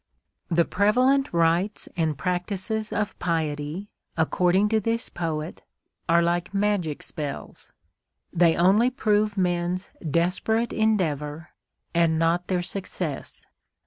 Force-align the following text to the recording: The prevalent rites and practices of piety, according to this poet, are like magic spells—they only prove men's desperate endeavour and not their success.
The 0.49 0.65
prevalent 0.65 1.31
rites 1.31 1.87
and 1.95 2.17
practices 2.17 2.91
of 2.91 3.19
piety, 3.19 3.91
according 4.17 4.67
to 4.69 4.79
this 4.79 5.09
poet, 5.09 5.61
are 6.09 6.23
like 6.23 6.55
magic 6.55 7.03
spells—they 7.03 8.55
only 8.55 8.89
prove 8.89 9.37
men's 9.37 9.91
desperate 10.01 10.73
endeavour 10.73 11.49
and 11.93 12.17
not 12.17 12.47
their 12.47 12.63
success. 12.63 13.45